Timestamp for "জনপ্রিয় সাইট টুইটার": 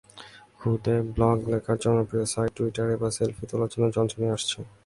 1.85-2.87